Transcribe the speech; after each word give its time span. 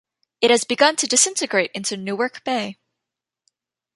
It 0.41 0.49
has 0.49 0.63
begun 0.63 0.95
to 0.95 1.05
disintegrate 1.05 1.69
into 1.75 1.95
Newark 1.95 2.43
Bay. 2.43 2.79